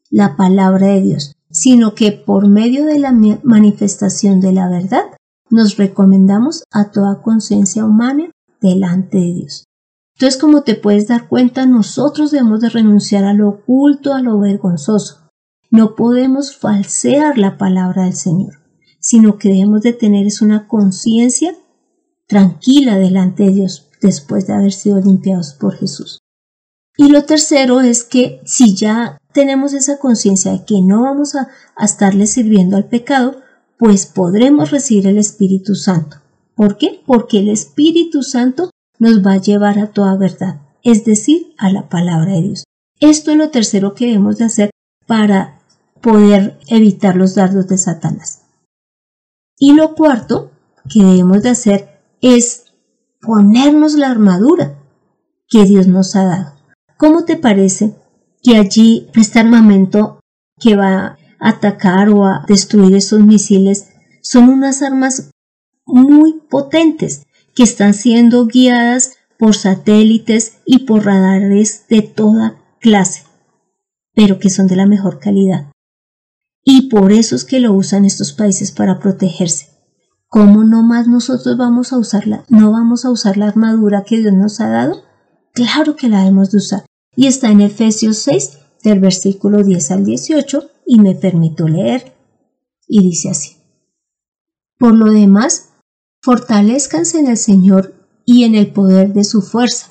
la 0.10 0.38
palabra 0.38 0.88
de 0.88 1.02
Dios, 1.02 1.34
sino 1.52 1.96
que 1.96 2.12
por 2.12 2.48
medio 2.48 2.86
de 2.86 3.00
la 3.00 3.12
manifestación 3.44 4.40
de 4.40 4.54
la 4.54 4.70
verdad 4.70 5.04
nos 5.50 5.78
recomendamos 5.78 6.64
a 6.72 6.92
toda 6.92 7.22
conciencia 7.22 7.86
humana 7.86 8.32
delante 8.62 9.18
de 9.18 9.34
Dios. 9.34 9.66
Entonces, 10.16 10.40
como 10.40 10.64
te 10.64 10.76
puedes 10.76 11.08
dar 11.08 11.28
cuenta, 11.30 11.66
nosotros 11.66 12.32
debemos 12.32 12.60
de 12.60 12.70
renunciar 12.70 13.24
a 13.24 13.34
lo 13.34 13.50
oculto, 13.50 14.14
a 14.14 14.22
lo 14.22 14.38
vergonzoso. 14.38 15.30
No 15.72 15.96
podemos 15.96 16.56
falsear 16.58 17.38
la 17.38 17.58
palabra 17.58 18.04
del 18.04 18.16
Señor, 18.16 18.56
sino 19.00 19.38
que 19.38 19.50
debemos 19.50 19.82
de 19.82 19.94
tener 19.94 20.28
es 20.28 20.42
una 20.42 20.68
conciencia 20.68 21.56
tranquila 22.28 22.98
delante 22.98 23.44
de 23.44 23.52
Dios 23.52 23.88
después 24.02 24.46
de 24.46 24.54
haber 24.54 24.74
sido 24.74 25.00
limpiados 25.00 25.54
por 25.54 25.76
Jesús. 25.76 26.20
Y 26.98 27.08
lo 27.10 27.24
tercero 27.24 27.80
es 27.80 28.04
que 28.04 28.42
si 28.46 28.76
ya 28.76 29.19
tenemos 29.32 29.74
esa 29.74 30.00
conciencia 30.00 30.52
de 30.52 30.66
que 30.66 30.82
no 30.82 31.04
vamos 31.04 31.36
a, 31.36 31.50
estarle 31.80 32.28
sirviendo 32.28 32.78
al 32.78 32.86
pecado, 32.86 33.42
pues 33.78 34.06
podremos 34.06 34.72
recibir 34.72 35.08
el 35.08 35.18
Espíritu 35.18 35.76
Santo. 35.76 36.18
¿Por 36.56 36.78
qué? 36.78 37.02
Porque 37.06 37.40
el 37.40 37.50
Espíritu 37.50 38.24
Santo 38.24 38.70
nos 38.98 39.26
va 39.26 39.34
a 39.34 39.42
llevar 39.42 39.80
a 39.80 39.88
toda 39.88 40.18
verdad, 40.18 40.62
es 40.84 41.06
decir, 41.06 41.54
a 41.58 41.72
la 41.72 41.88
palabra 41.88 42.34
de 42.34 42.42
Dios. 42.42 42.64
Esto 43.00 43.32
es 43.32 43.38
lo 43.38 43.50
tercero 43.50 43.94
que 43.94 44.08
debemos 44.08 44.38
de 44.38 44.46
hacer 44.46 44.72
para 45.08 45.62
poder 46.02 46.60
evitar 46.68 47.16
los 47.16 47.36
dardos 47.36 47.68
de 47.68 47.78
Satanás. 47.78 48.42
Y 49.58 49.74
lo 49.74 49.96
cuarto 49.96 50.52
que 50.90 51.04
debemos 51.04 51.44
de 51.44 51.50
hacer 51.50 52.02
es 52.22 52.66
ponernos 53.22 53.94
la 53.94 54.10
armadura 54.10 54.76
que 55.48 55.64
Dios 55.64 55.88
nos 55.88 56.16
ha 56.16 56.26
dado. 56.26 56.54
¿Cómo 56.98 57.24
te 57.24 57.38
parece 57.38 57.96
que 58.44 58.58
allí 58.58 59.08
este 59.16 59.40
armamento 59.40 60.20
que 60.60 60.76
va 60.76 60.98
a 60.98 61.18
atacar 61.40 62.10
o 62.10 62.26
a 62.26 62.46
destruir 62.48 62.96
esos 62.96 63.22
misiles 63.22 63.90
son 64.22 64.50
unas 64.50 64.82
armas 64.82 65.32
muy 65.86 66.42
potentes 66.50 67.24
que 67.56 67.64
están 67.64 67.94
siendo 67.94 68.46
guiadas 68.46 69.14
por 69.38 69.56
satélites 69.56 70.58
y 70.66 70.80
por 70.80 71.06
radares 71.06 71.86
de 71.90 72.02
toda 72.02 72.58
clase, 72.80 73.24
pero 74.14 74.40
que 74.40 74.50
son 74.50 74.68
de 74.68 74.76
la 74.76 74.86
mejor 74.86 75.20
calidad. 75.20 75.72
Y 76.64 76.90
por 76.90 77.12
eso 77.12 77.36
es 77.36 77.46
que 77.46 77.60
lo 77.60 77.74
usan 77.74 78.06
estos 78.06 78.34
países 78.34 78.72
para 78.72 79.00
protegerse. 79.00 79.70
¿Cómo 80.28 80.64
no 80.64 80.84
más 80.84 81.08
nosotros 81.08 81.58
vamos 81.58 81.92
a 81.92 81.98
usarla? 81.98 82.44
¿No 82.50 82.72
vamos 82.72 83.06
a 83.06 83.10
usar 83.10 83.38
la 83.38 83.48
armadura 83.48 84.04
que 84.06 84.18
Dios 84.20 84.34
nos 84.34 84.60
ha 84.60 84.68
dado? 84.68 85.02
Claro 85.54 85.96
que 85.96 86.10
la 86.10 86.20
debemos 86.20 86.52
de 86.52 86.58
usar 86.58 86.89
y 87.20 87.28
está 87.28 87.52
en 87.52 87.60
Efesios 87.60 88.20
6 88.20 88.60
del 88.82 89.02
versículo 89.02 89.62
10 89.62 89.92
al 89.92 90.06
18 90.06 90.70
y 90.86 91.02
me 91.02 91.16
permito 91.16 91.68
leer 91.68 92.14
y 92.88 93.02
dice 93.02 93.30
así. 93.30 93.58
Por 94.78 94.96
lo 94.96 95.12
demás, 95.12 95.72
fortalezcanse 96.22 97.20
en 97.20 97.28
el 97.28 97.36
Señor 97.36 97.94
y 98.24 98.46
en 98.46 98.56
el 98.56 98.72
poder 98.72 99.12
de 99.12 99.26
su 99.26 99.42
fuerza. 99.42 99.88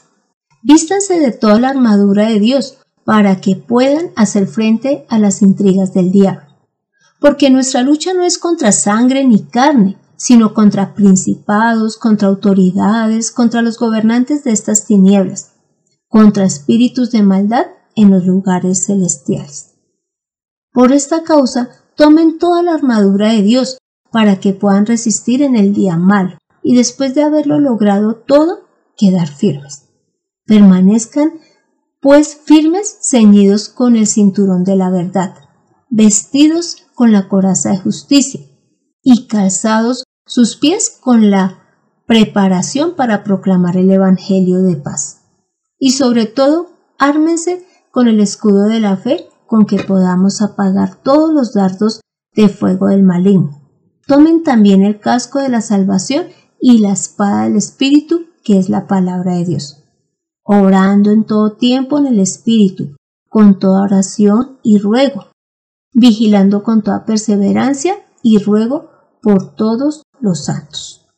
Vístanse 0.62 1.20
de 1.20 1.30
toda 1.30 1.60
la 1.60 1.68
armadura 1.68 2.30
de 2.30 2.40
Dios 2.40 2.78
para 3.04 3.42
que 3.42 3.56
puedan 3.56 4.10
hacer 4.16 4.46
frente 4.46 5.04
a 5.10 5.18
las 5.18 5.42
intrigas 5.42 5.92
del 5.92 6.10
diablo. 6.10 6.48
Porque 7.20 7.50
nuestra 7.50 7.82
lucha 7.82 8.14
no 8.14 8.24
es 8.24 8.38
contra 8.38 8.72
sangre 8.72 9.26
ni 9.26 9.42
carne, 9.42 9.98
sino 10.16 10.54
contra 10.54 10.94
principados, 10.94 11.98
contra 11.98 12.28
autoridades, 12.28 13.30
contra 13.30 13.60
los 13.60 13.78
gobernantes 13.78 14.44
de 14.44 14.52
estas 14.52 14.86
tinieblas 14.86 15.47
contra 16.08 16.44
espíritus 16.44 17.10
de 17.10 17.22
maldad 17.22 17.66
en 17.94 18.10
los 18.10 18.24
lugares 18.24 18.86
celestiales. 18.86 19.74
Por 20.72 20.92
esta 20.92 21.22
causa, 21.22 21.70
tomen 21.96 22.38
toda 22.38 22.62
la 22.62 22.74
armadura 22.74 23.32
de 23.32 23.42
Dios 23.42 23.78
para 24.10 24.40
que 24.40 24.52
puedan 24.52 24.86
resistir 24.86 25.42
en 25.42 25.56
el 25.56 25.74
día 25.74 25.96
mal 25.96 26.38
y 26.62 26.76
después 26.76 27.14
de 27.14 27.22
haberlo 27.22 27.60
logrado 27.60 28.16
todo, 28.16 28.68
quedar 28.96 29.28
firmes. 29.28 29.84
Permanezcan 30.46 31.32
pues 32.00 32.36
firmes 32.44 32.98
ceñidos 33.02 33.68
con 33.68 33.96
el 33.96 34.06
cinturón 34.06 34.64
de 34.64 34.76
la 34.76 34.90
verdad, 34.90 35.34
vestidos 35.90 36.86
con 36.94 37.12
la 37.12 37.28
coraza 37.28 37.70
de 37.70 37.78
justicia 37.78 38.40
y 39.02 39.26
calzados 39.26 40.04
sus 40.26 40.56
pies 40.56 40.96
con 41.00 41.30
la 41.30 41.64
preparación 42.06 42.94
para 42.96 43.24
proclamar 43.24 43.76
el 43.76 43.90
Evangelio 43.90 44.62
de 44.62 44.76
paz 44.76 45.17
y 45.78 45.92
sobre 45.92 46.26
todo 46.26 46.70
ármense 46.98 47.66
con 47.90 48.08
el 48.08 48.20
escudo 48.20 48.64
de 48.64 48.80
la 48.80 48.96
fe 48.96 49.28
con 49.46 49.64
que 49.64 49.82
podamos 49.82 50.42
apagar 50.42 50.96
todos 51.02 51.32
los 51.32 51.54
dardos 51.54 52.00
de 52.34 52.48
fuego 52.48 52.88
del 52.88 53.02
maligno. 53.02 53.62
Tomen 54.06 54.42
también 54.42 54.82
el 54.82 55.00
casco 55.00 55.38
de 55.38 55.48
la 55.48 55.60
salvación 55.60 56.26
y 56.60 56.78
la 56.78 56.92
espada 56.92 57.44
del 57.44 57.56
Espíritu, 57.56 58.26
que 58.44 58.58
es 58.58 58.68
la 58.68 58.86
palabra 58.86 59.34
de 59.34 59.44
Dios, 59.44 59.84
orando 60.44 61.10
en 61.10 61.24
todo 61.24 61.56
tiempo 61.56 61.98
en 61.98 62.06
el 62.06 62.20
Espíritu, 62.20 62.96
con 63.28 63.58
toda 63.58 63.82
oración 63.82 64.58
y 64.62 64.78
ruego. 64.78 65.26
vigilando 65.94 66.62
con 66.62 66.82
toda 66.82 67.04
perseverancia 67.04 67.96
y 68.22 68.38
ruego 68.38 68.90
por 69.22 69.54
todos 69.54 70.02
los 70.20 70.44
santos. 70.44 71.08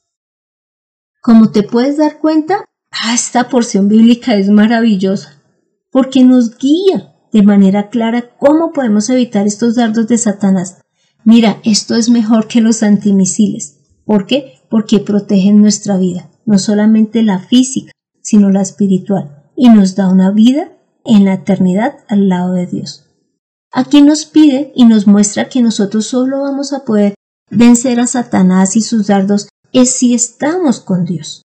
Como 1.20 1.50
te 1.50 1.64
puedes 1.64 1.98
dar 1.98 2.18
cuenta, 2.18 2.64
ah, 2.90 3.14
esta 3.14 3.48
porción 3.48 3.88
bíblica 3.88 4.34
es 4.36 4.48
maravillosa, 4.48 5.42
porque 5.90 6.24
nos 6.24 6.56
guía 6.58 7.14
de 7.32 7.42
manera 7.42 7.88
clara 7.90 8.30
cómo 8.38 8.72
podemos 8.72 9.08
evitar 9.10 9.46
estos 9.46 9.76
dardos 9.76 10.08
de 10.08 10.18
Satanás. 10.18 10.78
Mira, 11.24 11.60
esto 11.64 11.94
es 11.94 12.08
mejor 12.08 12.48
que 12.48 12.60
los 12.60 12.82
antimisiles. 12.82 13.78
¿Por 14.04 14.26
qué? 14.26 14.60
Porque 14.68 15.00
protegen 15.00 15.60
nuestra 15.60 15.96
vida, 15.96 16.30
no 16.46 16.58
solamente 16.58 17.22
la 17.22 17.38
física, 17.38 17.92
sino 18.22 18.50
la 18.50 18.62
espiritual, 18.62 19.44
y 19.56 19.68
nos 19.68 19.94
da 19.94 20.08
una 20.08 20.30
vida 20.30 20.72
en 21.04 21.24
la 21.24 21.34
eternidad 21.34 21.98
al 22.08 22.28
lado 22.28 22.54
de 22.54 22.66
Dios. 22.66 23.06
Aquí 23.72 24.02
nos 24.02 24.24
pide 24.24 24.72
y 24.74 24.84
nos 24.84 25.06
muestra 25.06 25.48
que 25.48 25.62
nosotros 25.62 26.06
solo 26.06 26.42
vamos 26.42 26.72
a 26.72 26.84
poder 26.84 27.14
vencer 27.50 28.00
a 28.00 28.06
Satanás 28.06 28.76
y 28.76 28.82
sus 28.82 29.06
dardos 29.06 29.48
es 29.72 29.90
si 29.90 30.14
estamos 30.14 30.80
con 30.80 31.04
Dios. 31.04 31.42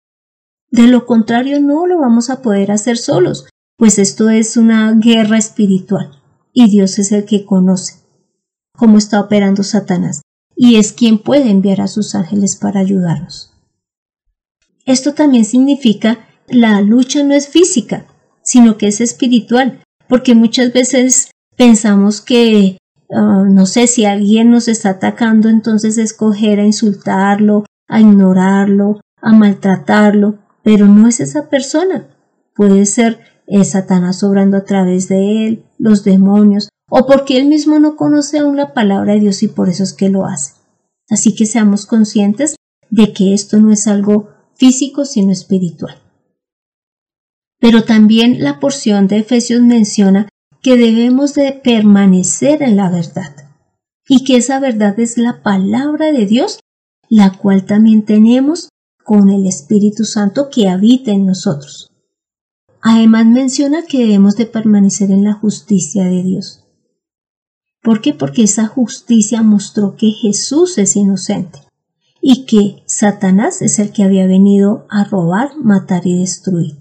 De 0.74 0.88
lo 0.88 1.06
contrario 1.06 1.60
no 1.60 1.86
lo 1.86 2.00
vamos 2.00 2.30
a 2.30 2.42
poder 2.42 2.72
hacer 2.72 2.98
solos, 2.98 3.46
pues 3.76 4.00
esto 4.00 4.28
es 4.28 4.56
una 4.56 4.92
guerra 4.94 5.38
espiritual 5.38 6.20
y 6.52 6.68
Dios 6.68 6.98
es 6.98 7.12
el 7.12 7.26
que 7.26 7.44
conoce 7.44 8.00
cómo 8.76 8.98
está 8.98 9.20
operando 9.20 9.62
Satanás 9.62 10.22
y 10.56 10.74
es 10.74 10.92
quien 10.92 11.18
puede 11.18 11.48
enviar 11.48 11.80
a 11.80 11.86
sus 11.86 12.16
ángeles 12.16 12.56
para 12.56 12.80
ayudarnos. 12.80 13.52
Esto 14.84 15.14
también 15.14 15.44
significa 15.44 16.26
la 16.48 16.80
lucha 16.80 17.22
no 17.22 17.34
es 17.34 17.46
física, 17.46 18.06
sino 18.42 18.76
que 18.76 18.88
es 18.88 19.00
espiritual, 19.00 19.80
porque 20.08 20.34
muchas 20.34 20.72
veces 20.72 21.30
pensamos 21.56 22.20
que, 22.20 22.78
ah, 23.12 23.44
no 23.48 23.66
sé, 23.66 23.86
si 23.86 24.06
alguien 24.06 24.50
nos 24.50 24.66
está 24.66 24.90
atacando, 24.90 25.48
entonces 25.48 25.98
escoger 25.98 26.58
a 26.58 26.66
insultarlo, 26.66 27.64
a 27.86 28.00
ignorarlo, 28.00 29.00
a 29.22 29.32
maltratarlo, 29.32 30.40
pero 30.64 30.88
no 30.88 31.06
es 31.06 31.20
esa 31.20 31.48
persona. 31.48 32.08
Puede 32.56 32.86
ser 32.86 33.20
Satanás 33.64 34.24
obrando 34.24 34.56
a 34.56 34.64
través 34.64 35.08
de 35.08 35.46
él, 35.46 35.64
los 35.78 36.02
demonios, 36.02 36.68
o 36.90 37.06
porque 37.06 37.36
él 37.36 37.46
mismo 37.46 37.78
no 37.78 37.94
conoce 37.96 38.38
aún 38.38 38.56
la 38.56 38.72
palabra 38.72 39.12
de 39.14 39.20
Dios 39.20 39.42
y 39.42 39.48
por 39.48 39.68
eso 39.68 39.82
es 39.84 39.92
que 39.92 40.08
lo 40.08 40.24
hace. 40.24 40.54
Así 41.10 41.34
que 41.34 41.46
seamos 41.46 41.86
conscientes 41.86 42.56
de 42.90 43.12
que 43.12 43.34
esto 43.34 43.58
no 43.58 43.70
es 43.70 43.86
algo 43.86 44.30
físico, 44.54 45.04
sino 45.04 45.30
espiritual. 45.30 45.98
Pero 47.60 47.84
también 47.84 48.42
la 48.42 48.58
porción 48.58 49.06
de 49.06 49.18
Efesios 49.18 49.60
menciona 49.60 50.28
que 50.62 50.76
debemos 50.76 51.34
de 51.34 51.52
permanecer 51.52 52.62
en 52.62 52.76
la 52.76 52.88
verdad 52.88 53.34
y 54.08 54.24
que 54.24 54.36
esa 54.36 54.60
verdad 54.60 54.98
es 54.98 55.18
la 55.18 55.42
palabra 55.42 56.12
de 56.12 56.26
Dios, 56.26 56.60
la 57.08 57.32
cual 57.32 57.64
también 57.64 58.04
tenemos 58.04 58.70
con 59.04 59.28
el 59.30 59.46
Espíritu 59.46 60.04
Santo 60.04 60.48
que 60.50 60.68
habita 60.68 61.12
en 61.12 61.26
nosotros. 61.26 61.92
Además 62.80 63.26
menciona 63.26 63.84
que 63.86 63.98
debemos 63.98 64.36
de 64.36 64.46
permanecer 64.46 65.10
en 65.10 65.24
la 65.24 65.34
justicia 65.34 66.04
de 66.04 66.22
Dios. 66.22 66.64
¿Por 67.82 68.00
qué? 68.00 68.14
Porque 68.14 68.42
esa 68.42 68.66
justicia 68.66 69.42
mostró 69.42 69.94
que 69.94 70.10
Jesús 70.10 70.78
es 70.78 70.96
inocente 70.96 71.60
y 72.20 72.46
que 72.46 72.82
Satanás 72.86 73.60
es 73.60 73.78
el 73.78 73.92
que 73.92 74.02
había 74.02 74.26
venido 74.26 74.86
a 74.88 75.04
robar, 75.04 75.50
matar 75.62 76.06
y 76.06 76.18
destruir. 76.18 76.78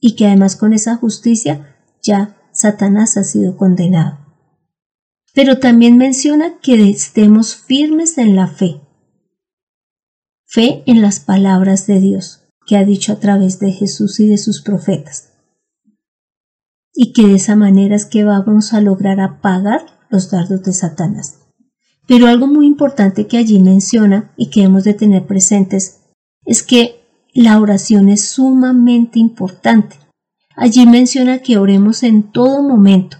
Y 0.00 0.16
que 0.16 0.26
además 0.26 0.56
con 0.56 0.72
esa 0.72 0.96
justicia 0.96 1.76
ya 2.02 2.36
Satanás 2.52 3.16
ha 3.16 3.22
sido 3.22 3.56
condenado. 3.56 4.18
Pero 5.32 5.60
también 5.60 5.96
menciona 5.96 6.58
que 6.60 6.90
estemos 6.90 7.54
firmes 7.54 8.18
en 8.18 8.36
la 8.36 8.48
fe. 8.48 8.81
Fe 10.54 10.82
en 10.84 11.00
las 11.00 11.18
palabras 11.18 11.86
de 11.86 11.98
Dios, 11.98 12.42
que 12.66 12.76
ha 12.76 12.84
dicho 12.84 13.14
a 13.14 13.16
través 13.16 13.58
de 13.58 13.72
Jesús 13.72 14.20
y 14.20 14.28
de 14.28 14.36
sus 14.36 14.60
profetas. 14.60 15.30
Y 16.92 17.14
que 17.14 17.26
de 17.26 17.36
esa 17.36 17.56
manera 17.56 17.96
es 17.96 18.04
que 18.04 18.22
vamos 18.22 18.74
a 18.74 18.82
lograr 18.82 19.18
apagar 19.18 19.86
los 20.10 20.30
dardos 20.30 20.62
de 20.62 20.74
Satanás. 20.74 21.38
Pero 22.06 22.26
algo 22.26 22.48
muy 22.48 22.66
importante 22.66 23.26
que 23.26 23.38
allí 23.38 23.62
menciona 23.62 24.34
y 24.36 24.50
que 24.50 24.60
debemos 24.60 24.84
de 24.84 24.92
tener 24.92 25.26
presentes 25.26 26.02
es 26.44 26.62
que 26.62 27.00
la 27.32 27.58
oración 27.58 28.10
es 28.10 28.22
sumamente 28.28 29.18
importante. 29.18 29.96
Allí 30.54 30.84
menciona 30.84 31.38
que 31.38 31.56
oremos 31.56 32.02
en 32.02 32.30
todo 32.30 32.62
momento, 32.62 33.16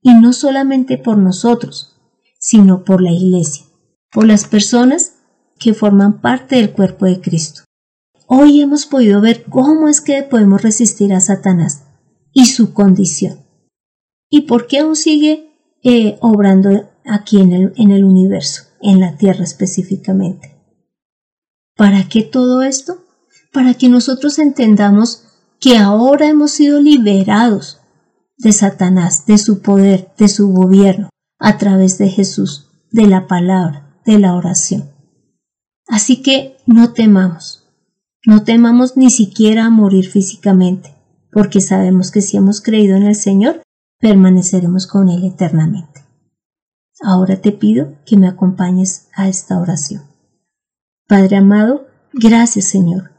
y 0.00 0.14
no 0.14 0.32
solamente 0.32 0.96
por 0.96 1.18
nosotros, 1.18 2.00
sino 2.38 2.84
por 2.84 3.02
la 3.02 3.12
Iglesia, 3.12 3.66
por 4.10 4.24
las 4.24 4.46
personas 4.46 5.16
que 5.60 5.74
forman 5.74 6.20
parte 6.20 6.56
del 6.56 6.72
cuerpo 6.72 7.04
de 7.04 7.20
Cristo. 7.20 7.62
Hoy 8.26 8.60
hemos 8.62 8.86
podido 8.86 9.20
ver 9.20 9.44
cómo 9.44 9.88
es 9.88 10.00
que 10.00 10.22
podemos 10.22 10.62
resistir 10.62 11.12
a 11.12 11.20
Satanás 11.20 11.84
y 12.32 12.46
su 12.46 12.72
condición. 12.72 13.44
¿Y 14.30 14.42
por 14.42 14.66
qué 14.66 14.78
aún 14.78 14.96
sigue 14.96 15.52
eh, 15.82 16.16
obrando 16.20 16.90
aquí 17.04 17.40
en 17.40 17.52
el, 17.52 17.72
en 17.76 17.90
el 17.90 18.04
universo, 18.04 18.62
en 18.80 19.00
la 19.00 19.16
Tierra 19.16 19.44
específicamente? 19.44 20.56
¿Para 21.76 22.08
qué 22.08 22.22
todo 22.22 22.62
esto? 22.62 23.04
Para 23.52 23.74
que 23.74 23.88
nosotros 23.88 24.38
entendamos 24.38 25.24
que 25.60 25.76
ahora 25.76 26.26
hemos 26.28 26.52
sido 26.52 26.80
liberados 26.80 27.80
de 28.38 28.52
Satanás, 28.52 29.26
de 29.26 29.36
su 29.36 29.60
poder, 29.60 30.12
de 30.16 30.28
su 30.28 30.48
gobierno, 30.52 31.10
a 31.38 31.58
través 31.58 31.98
de 31.98 32.08
Jesús, 32.08 32.70
de 32.90 33.06
la 33.06 33.26
palabra, 33.26 34.00
de 34.06 34.18
la 34.18 34.34
oración. 34.34 34.99
Así 35.90 36.22
que 36.22 36.56
no 36.66 36.92
temamos, 36.92 37.68
no 38.24 38.44
temamos 38.44 38.96
ni 38.96 39.10
siquiera 39.10 39.66
a 39.66 39.70
morir 39.70 40.08
físicamente, 40.08 40.94
porque 41.30 41.60
sabemos 41.60 42.10
que 42.10 42.22
si 42.22 42.36
hemos 42.36 42.60
creído 42.60 42.96
en 42.96 43.02
el 43.02 43.14
Señor, 43.14 43.62
permaneceremos 43.98 44.86
con 44.86 45.08
Él 45.08 45.24
eternamente. 45.24 46.04
Ahora 47.02 47.40
te 47.40 47.52
pido 47.52 47.96
que 48.06 48.16
me 48.16 48.28
acompañes 48.28 49.08
a 49.14 49.28
esta 49.28 49.58
oración. 49.58 50.04
Padre 51.06 51.36
amado, 51.36 51.86
gracias 52.12 52.66
Señor. 52.66 53.10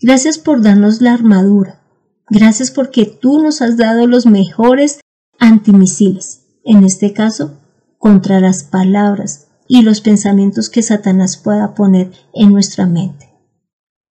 Gracias 0.00 0.36
por 0.36 0.60
darnos 0.62 1.00
la 1.00 1.14
armadura, 1.14 1.80
Gracias 2.28 2.72
porque 2.72 3.06
tú 3.06 3.40
nos 3.40 3.62
has 3.62 3.76
dado 3.76 4.06
los 4.08 4.26
mejores 4.26 5.00
antimisiles, 5.38 6.44
en 6.64 6.82
este 6.84 7.12
caso, 7.12 7.60
contra 7.98 8.40
las 8.40 8.64
palabras 8.64 9.45
y 9.68 9.82
los 9.82 10.00
pensamientos 10.00 10.70
que 10.70 10.82
Satanás 10.82 11.36
pueda 11.36 11.74
poner 11.74 12.12
en 12.34 12.52
nuestra 12.52 12.86
mente. 12.86 13.30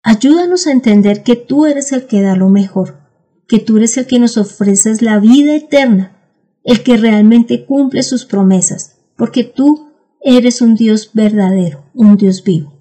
Ayúdanos 0.02 0.66
a 0.66 0.72
entender 0.72 1.22
que 1.22 1.36
tú 1.36 1.66
eres 1.66 1.92
el 1.92 2.06
que 2.06 2.22
da 2.22 2.36
lo 2.36 2.48
mejor, 2.48 3.00
que 3.46 3.58
tú 3.58 3.76
eres 3.76 3.96
el 3.96 4.06
que 4.06 4.18
nos 4.18 4.36
ofreces 4.38 5.02
la 5.02 5.18
vida 5.18 5.54
eterna, 5.54 6.16
el 6.64 6.82
que 6.82 6.96
realmente 6.96 7.66
cumple 7.66 8.02
sus 8.02 8.24
promesas, 8.24 8.96
porque 9.16 9.44
tú 9.44 9.90
eres 10.22 10.62
un 10.62 10.74
Dios 10.74 11.10
verdadero, 11.12 11.84
un 11.94 12.16
Dios 12.16 12.44
vivo, 12.44 12.72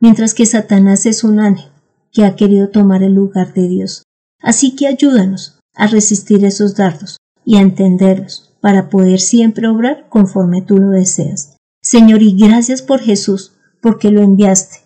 mientras 0.00 0.34
que 0.34 0.46
Satanás 0.46 1.06
es 1.06 1.24
un 1.24 1.40
ángel 1.40 1.70
que 2.12 2.24
ha 2.24 2.36
querido 2.36 2.68
tomar 2.68 3.02
el 3.02 3.14
lugar 3.14 3.54
de 3.54 3.68
Dios. 3.68 4.02
Así 4.40 4.76
que 4.76 4.86
ayúdanos 4.86 5.58
a 5.74 5.86
resistir 5.86 6.44
esos 6.44 6.76
dardos 6.76 7.16
y 7.44 7.56
a 7.56 7.60
entenderlos 7.60 8.54
para 8.60 8.90
poder 8.90 9.20
siempre 9.20 9.66
obrar 9.66 10.08
conforme 10.08 10.62
tú 10.62 10.78
lo 10.78 10.90
deseas. 10.90 11.51
Señor, 11.82 12.22
y 12.22 12.36
gracias 12.36 12.80
por 12.80 13.00
Jesús, 13.00 13.52
porque 13.80 14.10
lo 14.12 14.22
enviaste 14.22 14.78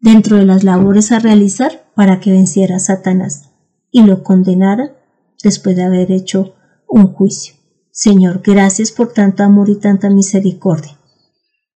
dentro 0.00 0.36
de 0.36 0.46
las 0.46 0.64
labores 0.64 1.12
a 1.12 1.18
realizar 1.18 1.90
para 1.94 2.20
que 2.20 2.30
venciera 2.30 2.76
a 2.76 2.80
Satanás 2.80 3.50
y 3.90 4.02
lo 4.02 4.22
condenara 4.22 4.96
después 5.42 5.76
de 5.76 5.84
haber 5.84 6.10
hecho 6.10 6.54
un 6.88 7.12
juicio. 7.12 7.54
Señor, 7.90 8.40
gracias 8.42 8.92
por 8.92 9.12
tanto 9.12 9.42
amor 9.42 9.68
y 9.68 9.76
tanta 9.76 10.08
misericordia. 10.08 10.98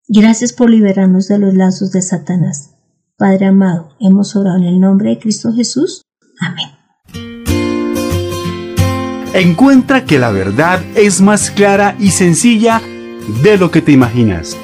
Gracias 0.07 0.53
por 0.53 0.71
liberarnos 0.71 1.27
de 1.27 1.39
los 1.39 1.55
lazos 1.55 1.91
de 1.91 2.03
Satanás. 2.03 2.77
Padre 3.17 3.47
amado, 3.47 3.97
hemos 3.99 4.37
orado 4.37 4.59
en 4.59 4.65
el 4.65 4.81
nombre 4.81 5.11
de 5.11 5.19
Cristo 5.19 5.53
Jesús. 5.53 6.03
Amén. 6.41 6.67
Encuentra 9.35 10.05
que 10.05 10.19
la 10.19 10.31
verdad 10.31 10.81
es 10.95 11.21
más 11.21 11.51
clara 11.51 11.97
y 11.99 12.11
sencilla 12.11 12.81
de 13.29 13.59
lo 13.59 13.71
que 13.71 13.83
te 13.83 13.93
imaginas. 13.93 14.57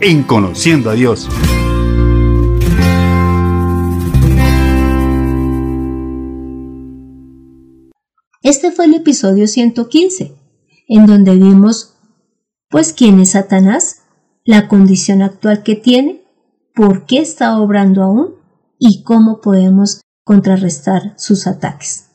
En 0.00 0.24
Conociendo 0.24 0.90
a 0.90 0.94
Dios. 0.94 1.28
Este 8.42 8.72
fue 8.72 8.86
el 8.86 8.94
episodio 8.94 9.46
115, 9.46 10.34
en 10.88 11.06
donde 11.06 11.36
vimos, 11.36 11.94
pues, 12.68 12.92
quién 12.92 13.20
es 13.20 13.30
Satanás, 13.30 14.02
la 14.44 14.66
condición 14.66 15.22
actual 15.22 15.62
que 15.62 15.76
tiene, 15.76 16.24
por 16.74 17.06
qué 17.06 17.18
está 17.18 17.56
obrando 17.60 18.02
aún 18.02 18.34
y 18.78 19.04
cómo 19.04 19.40
podemos 19.40 20.00
contrarrestar 20.24 21.14
sus 21.16 21.46
ataques. 21.46 22.08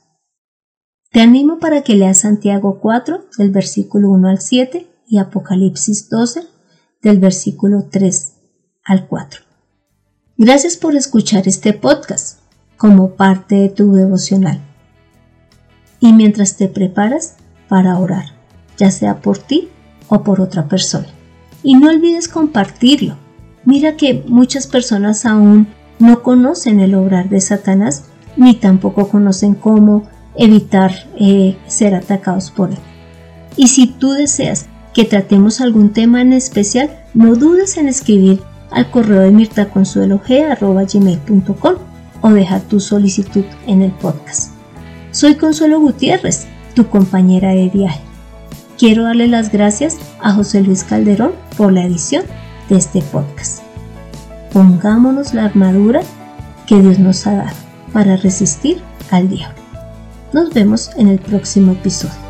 Te 1.11 1.21
animo 1.21 1.59
para 1.59 1.81
que 1.83 1.95
leas 1.95 2.19
Santiago 2.19 2.79
4, 2.81 3.27
del 3.37 3.51
versículo 3.51 4.09
1 4.09 4.27
al 4.27 4.41
7, 4.41 4.85
y 5.07 5.17
Apocalipsis 5.19 6.09
12 6.09 6.41
del 7.01 7.19
versículo 7.19 7.87
3 7.89 8.33
al 8.83 9.07
4. 9.07 9.41
Gracias 10.37 10.77
por 10.77 10.95
escuchar 10.95 11.47
este 11.47 11.73
podcast 11.73 12.39
como 12.75 13.15
parte 13.15 13.55
de 13.55 13.69
tu 13.69 13.93
devocional. 13.93 14.61
Y 15.99 16.13
mientras 16.13 16.57
te 16.57 16.67
preparas 16.67 17.37
para 17.67 17.97
orar, 17.97 18.25
ya 18.77 18.91
sea 18.91 19.21
por 19.21 19.39
ti 19.39 19.69
o 20.09 20.23
por 20.23 20.41
otra 20.41 20.67
persona. 20.67 21.07
Y 21.63 21.75
no 21.75 21.89
olvides 21.89 22.27
compartirlo. 22.27 23.17
Mira 23.65 23.97
que 23.97 24.23
muchas 24.27 24.67
personas 24.67 25.25
aún 25.25 25.67
no 25.99 26.21
conocen 26.21 26.79
el 26.79 26.93
obrar 26.93 27.29
de 27.29 27.41
Satanás 27.41 28.05
ni 28.35 28.53
tampoco 28.53 29.09
conocen 29.09 29.55
cómo 29.55 30.03
evitar 30.35 30.91
eh, 31.19 31.57
ser 31.65 31.95
atacados 31.95 32.51
por 32.51 32.69
él. 32.69 32.77
Y 33.55 33.69
si 33.69 33.87
tú 33.87 34.11
deseas 34.11 34.67
que 34.97 35.05
tratemos 35.05 35.61
algún 35.61 35.93
tema 35.93 36.21
en 36.21 36.33
especial, 36.33 36.89
no 37.13 37.35
dudes 37.35 37.77
en 37.77 37.87
escribir 37.87 38.41
al 38.71 38.89
correo 38.89 39.21
de 39.21 39.29
mirtaconsuelog.com 39.29 41.75
o 42.21 42.29
dejar 42.31 42.61
tu 42.61 42.79
solicitud 42.79 43.45
en 43.67 43.83
el 43.83 43.91
podcast. 43.91 44.53
Soy 45.11 45.35
Consuelo 45.35 45.79
Gutiérrez, 45.79 46.47
tu 46.73 46.87
compañera 46.87 47.51
de 47.51 47.69
viaje. 47.69 48.01
Quiero 48.79 49.03
darle 49.03 49.27
las 49.27 49.51
gracias 49.51 49.99
a 50.19 50.33
José 50.33 50.63
Luis 50.63 50.83
Calderón 50.83 51.33
por 51.57 51.71
la 51.71 51.85
edición 51.85 52.23
de 52.67 52.77
este 52.77 53.03
podcast. 53.03 53.61
Pongámonos 54.51 55.35
la 55.35 55.45
armadura 55.45 56.01
que 56.65 56.81
Dios 56.81 56.97
nos 56.97 57.27
ha 57.27 57.35
dado 57.35 57.55
para 57.93 58.17
resistir 58.17 58.81
al 59.11 59.29
diablo. 59.29 59.61
Nos 60.33 60.51
vemos 60.55 60.89
en 60.97 61.07
el 61.07 61.19
próximo 61.19 61.73
episodio. 61.73 62.26